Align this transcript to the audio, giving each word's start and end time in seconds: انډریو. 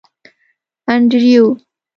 انډریو. 0.93 1.45